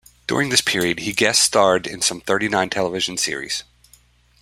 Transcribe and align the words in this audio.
During 0.25 0.49
this 0.49 0.61
period, 0.61 1.01
he 1.01 1.13
guest 1.13 1.43
starred 1.43 1.85
in 1.85 2.01
some 2.01 2.21
thirty-nine 2.21 2.71
television 2.71 3.17
series. 3.17 3.63